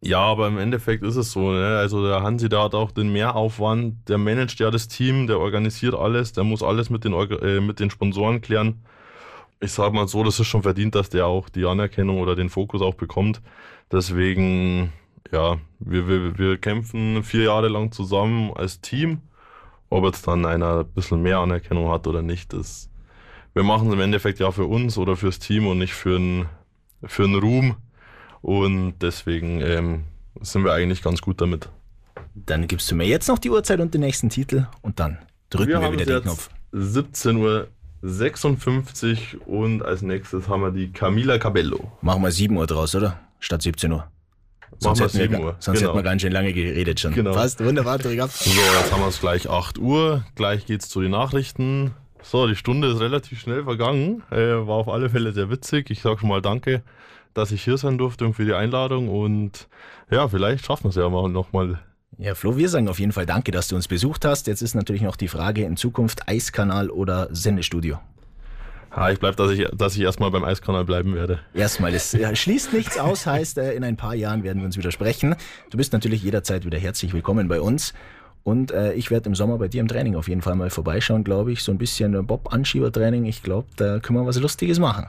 Ja, 0.02 0.20
aber 0.20 0.48
im 0.48 0.58
Endeffekt 0.58 1.02
ist 1.02 1.16
es 1.16 1.32
so. 1.32 1.50
Ne? 1.52 1.78
Also 1.78 2.06
der 2.06 2.22
Hansi, 2.22 2.50
der 2.50 2.62
hat 2.62 2.74
auch 2.74 2.90
den 2.90 3.10
Mehraufwand, 3.12 4.08
der 4.08 4.18
managt 4.18 4.58
ja 4.60 4.70
das 4.70 4.86
Team, 4.86 5.26
der 5.26 5.40
organisiert 5.40 5.94
alles, 5.94 6.32
der 6.32 6.44
muss 6.44 6.62
alles 6.62 6.90
mit 6.90 7.04
den, 7.04 7.14
äh, 7.14 7.60
mit 7.60 7.80
den 7.80 7.90
Sponsoren 7.90 8.42
klären. 8.42 8.84
Ich 9.60 9.72
sage 9.72 9.94
mal 9.94 10.06
so, 10.06 10.22
das 10.22 10.38
ist 10.38 10.46
schon 10.46 10.62
verdient, 10.62 10.94
dass 10.94 11.08
der 11.08 11.26
auch 11.26 11.48
die 11.48 11.64
Anerkennung 11.64 12.20
oder 12.20 12.36
den 12.36 12.50
Fokus 12.50 12.82
auch 12.82 12.94
bekommt. 12.94 13.40
Deswegen, 13.90 14.92
ja, 15.32 15.58
wir, 15.78 16.08
wir, 16.08 16.38
wir 16.38 16.58
kämpfen 16.58 17.22
vier 17.22 17.44
Jahre 17.44 17.68
lang 17.68 17.92
zusammen 17.92 18.52
als 18.54 18.80
Team. 18.80 19.20
Ob 19.90 20.04
jetzt 20.04 20.26
dann 20.26 20.44
einer 20.46 20.80
ein 20.80 20.92
bisschen 20.92 21.22
mehr 21.22 21.38
Anerkennung 21.38 21.90
hat 21.90 22.06
oder 22.06 22.22
nicht, 22.22 22.52
das, 22.52 22.90
wir 23.52 23.62
machen 23.62 23.88
es 23.88 23.94
im 23.94 24.00
Endeffekt 24.00 24.40
ja 24.40 24.50
für 24.50 24.64
uns 24.64 24.98
oder 24.98 25.16
fürs 25.16 25.38
Team 25.38 25.66
und 25.66 25.78
nicht 25.78 25.94
für 25.94 26.16
einen 26.16 26.46
für 27.06 27.24
Ruhm. 27.24 27.76
Und 28.42 28.96
deswegen 29.00 29.60
ähm, 29.60 30.04
sind 30.40 30.64
wir 30.64 30.72
eigentlich 30.72 31.02
ganz 31.02 31.20
gut 31.20 31.40
damit. 31.40 31.68
Dann 32.34 32.66
gibst 32.66 32.90
du 32.90 32.94
mir 32.94 33.06
jetzt 33.06 33.28
noch 33.28 33.38
die 33.38 33.50
Uhrzeit 33.50 33.80
und 33.80 33.94
den 33.94 34.00
nächsten 34.00 34.28
Titel 34.28 34.66
und 34.82 34.98
dann 35.00 35.18
drücken 35.50 35.70
wir, 35.70 35.80
wir 35.80 35.92
wieder 35.92 36.04
den 36.04 36.22
Knopf. 36.22 36.50
17 36.72 37.36
Uhr 37.36 37.68
56 38.02 39.46
und 39.46 39.82
als 39.82 40.02
nächstes 40.02 40.48
haben 40.48 40.62
wir 40.62 40.72
die 40.72 40.92
Camila 40.92 41.38
Cabello. 41.38 41.92
Machen 42.02 42.22
wir 42.22 42.32
7 42.32 42.56
Uhr 42.56 42.66
draus, 42.66 42.94
oder? 42.94 43.20
Statt 43.38 43.62
17 43.62 43.92
Uhr. 43.92 44.08
Sonst, 44.78 45.00
hätten 45.00 45.32
wir, 45.32 45.40
Uhr. 45.40 45.56
sonst 45.58 45.78
genau. 45.78 45.90
hätten 45.92 45.98
wir 45.98 46.02
ganz 46.02 46.22
schön 46.22 46.32
lange 46.32 46.52
geredet 46.52 47.00
schon. 47.00 47.12
Genau. 47.12 47.32
Passt, 47.32 47.64
wunderbar, 47.64 47.98
So, 48.00 48.10
jetzt 48.10 48.92
haben 48.92 49.00
wir 49.00 49.08
es 49.08 49.20
gleich 49.20 49.48
8 49.48 49.78
Uhr. 49.78 50.24
Gleich 50.34 50.66
geht's 50.66 50.88
zu 50.88 51.00
den 51.00 51.12
Nachrichten. 51.12 51.92
So, 52.22 52.46
die 52.46 52.56
Stunde 52.56 52.88
ist 52.88 53.00
relativ 53.00 53.40
schnell 53.40 53.64
vergangen. 53.64 54.22
Äh, 54.30 54.36
war 54.36 54.76
auf 54.76 54.88
alle 54.88 55.10
Fälle 55.10 55.32
sehr 55.32 55.50
witzig. 55.50 55.90
Ich 55.90 56.00
sage 56.02 56.20
schon 56.20 56.28
mal 56.28 56.42
Danke 56.42 56.82
dass 57.34 57.50
ich 57.50 57.62
hier 57.62 57.76
sein 57.76 57.98
durfte 57.98 58.24
und 58.24 58.34
für 58.34 58.44
die 58.44 58.54
Einladung. 58.54 59.08
Und 59.08 59.68
ja, 60.10 60.26
vielleicht 60.28 60.64
schaffen 60.64 60.84
wir 60.84 60.90
es 60.90 60.96
ja 60.96 61.08
mal 61.08 61.28
nochmal. 61.28 61.80
Ja, 62.16 62.34
Flo, 62.36 62.56
wir 62.56 62.68
sagen 62.68 62.88
auf 62.88 63.00
jeden 63.00 63.12
Fall 63.12 63.26
Danke, 63.26 63.50
dass 63.50 63.68
du 63.68 63.76
uns 63.76 63.88
besucht 63.88 64.24
hast. 64.24 64.46
Jetzt 64.46 64.62
ist 64.62 64.74
natürlich 64.74 65.02
noch 65.02 65.16
die 65.16 65.28
Frage 65.28 65.64
in 65.64 65.76
Zukunft 65.76 66.28
Eiskanal 66.28 66.90
oder 66.90 67.28
Sendestudio. 67.32 67.98
Ja, 68.96 69.10
ich 69.10 69.18
bleibe, 69.18 69.36
dass 69.36 69.50
ich, 69.50 69.66
dass 69.74 69.96
ich 69.96 70.02
erstmal 70.02 70.30
beim 70.30 70.44
Eiskanal 70.44 70.84
bleiben 70.84 71.14
werde. 71.14 71.40
Erstmal, 71.52 71.90
das 71.90 72.12
ja, 72.12 72.34
schließt 72.34 72.72
nichts 72.72 72.98
aus, 72.98 73.26
heißt, 73.26 73.58
äh, 73.58 73.72
in 73.74 73.82
ein 73.82 73.96
paar 73.96 74.14
Jahren 74.14 74.44
werden 74.44 74.60
wir 74.60 74.66
uns 74.66 74.76
wieder 74.76 74.92
sprechen. 74.92 75.34
Du 75.70 75.76
bist 75.76 75.92
natürlich 75.92 76.22
jederzeit 76.22 76.64
wieder 76.64 76.78
herzlich 76.78 77.12
willkommen 77.12 77.48
bei 77.48 77.60
uns. 77.60 77.92
Und 78.44 78.70
äh, 78.70 78.92
ich 78.92 79.10
werde 79.10 79.28
im 79.28 79.34
Sommer 79.34 79.58
bei 79.58 79.68
dir 79.68 79.80
im 79.80 79.88
Training 79.88 80.16
auf 80.16 80.28
jeden 80.28 80.42
Fall 80.42 80.54
mal 80.54 80.70
vorbeischauen, 80.70 81.24
glaube 81.24 81.50
ich. 81.50 81.62
So 81.62 81.72
ein 81.72 81.78
bisschen 81.78 82.26
Bob-Anschieber-Training. 82.26 83.24
Ich 83.24 83.42
glaube, 83.42 83.66
da 83.76 83.98
können 83.98 84.18
wir 84.18 84.26
was 84.26 84.38
Lustiges 84.38 84.78
machen. 84.78 85.06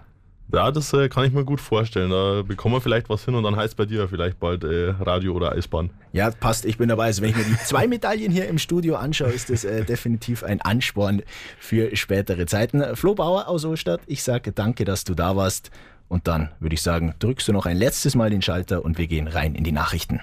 Ja, 0.53 0.71
das 0.71 0.93
äh, 0.93 1.09
kann 1.09 1.25
ich 1.25 1.33
mir 1.33 1.43
gut 1.43 1.59
vorstellen. 1.59 2.11
Da 2.11 2.43
bekommen 2.43 2.75
wir 2.75 2.81
vielleicht 2.81 3.09
was 3.09 3.25
hin 3.25 3.35
und 3.35 3.43
dann 3.43 3.55
heißt 3.55 3.75
bei 3.75 3.85
dir 3.85 4.07
vielleicht 4.07 4.39
bald 4.39 4.63
äh, 4.63 4.91
Radio 5.01 5.33
oder 5.33 5.53
Eisbahn. 5.53 5.89
Ja, 6.13 6.29
passt, 6.29 6.65
ich 6.65 6.77
bin 6.77 6.87
dabei. 6.87 7.05
Also 7.05 7.21
wenn 7.21 7.31
ich 7.31 7.35
mir 7.35 7.43
die 7.43 7.57
zwei 7.65 7.87
Medaillen 7.87 8.31
hier 8.31 8.47
im 8.47 8.59
Studio 8.59 8.95
anschaue, 8.95 9.31
ist 9.31 9.49
das 9.49 9.63
äh, 9.63 9.83
definitiv 9.83 10.43
ein 10.43 10.61
Ansporn 10.61 11.23
für 11.59 11.95
spätere 11.95 12.45
Zeiten. 12.45 12.95
Flo 12.95 13.15
Bauer 13.15 13.47
aus 13.47 13.65
Ostadt, 13.65 14.01
ich 14.05 14.23
sage 14.23 14.51
danke, 14.51 14.85
dass 14.85 15.03
du 15.03 15.15
da 15.15 15.35
warst. 15.35 15.71
Und 16.07 16.27
dann 16.27 16.49
würde 16.59 16.75
ich 16.75 16.81
sagen, 16.83 17.15
drückst 17.17 17.47
du 17.47 17.53
noch 17.53 17.65
ein 17.65 17.77
letztes 17.77 18.13
Mal 18.13 18.29
den 18.29 18.43
Schalter 18.43 18.85
und 18.85 18.99
wir 18.99 19.07
gehen 19.07 19.27
rein 19.27 19.55
in 19.55 19.63
die 19.63 19.71
Nachrichten. 19.71 20.21